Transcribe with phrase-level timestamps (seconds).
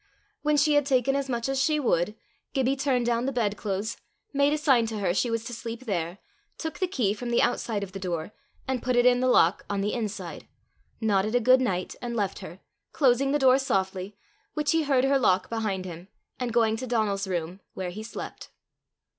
[0.41, 2.15] When she had taken as much as she would,
[2.53, 3.97] Gibbie turned down the bed clothes,
[4.33, 6.17] made a sign to her she was to sleep there,
[6.57, 8.33] took the key from the outside of the door,
[8.67, 10.47] and put it in the lock on the inside,
[10.99, 12.61] nodded a good night, and left her,
[12.93, 14.17] closing the door softly,
[14.55, 16.07] which he heard her lock behind him,
[16.39, 18.49] and going to Donal's room, where he slept.